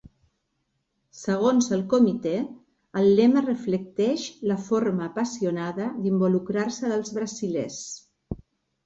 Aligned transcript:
Segons 1.17 1.65
el 1.75 1.83
Comitè, 1.91 2.31
el 3.01 3.09
lema 3.19 3.43
reflecteix 3.47 4.23
la 4.53 4.57
forma 4.69 5.05
apassionada 5.09 5.91
d'involucrar-se 6.07 6.91
dels 6.95 7.13
brasilers. 7.19 7.77